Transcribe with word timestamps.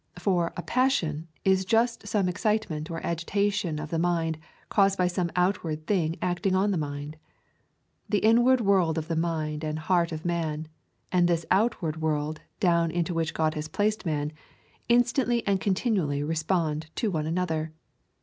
For 0.17 0.51
a 0.57 0.63
'passion' 0.63 1.27
is 1.45 1.63
just 1.63 2.07
some 2.07 2.27
excitement 2.27 2.89
or 2.89 3.05
agitation 3.05 3.77
of 3.77 3.91
the 3.91 3.99
mind 3.99 4.39
caused 4.67 4.97
by 4.97 5.05
some 5.05 5.29
outward 5.35 5.85
thing 5.85 6.15
acting 6.23 6.55
on 6.55 6.71
the 6.71 6.77
mind. 6.79 7.17
The 8.09 8.17
inward 8.17 8.61
world 8.61 8.97
of 8.97 9.07
the 9.07 9.15
mind 9.15 9.63
and 9.63 9.77
heart 9.77 10.11
of 10.11 10.25
man, 10.25 10.67
and 11.11 11.27
this 11.27 11.45
outward 11.51 12.01
world 12.01 12.41
down 12.59 12.89
into 12.89 13.13
which 13.13 13.35
God 13.35 13.53
has 13.53 13.67
placed 13.67 14.03
man, 14.03 14.33
instantly 14.89 15.45
and 15.45 15.61
continually 15.61 16.23
respond 16.23 16.87
to 16.95 17.11
one 17.11 17.27
another. 17.27 17.71